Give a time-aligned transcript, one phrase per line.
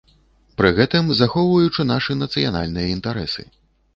[0.59, 3.41] Пры гэтым захоўваючы нашы нацыянальныя інтарэсы.